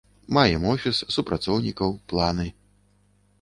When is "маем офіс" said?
0.35-1.01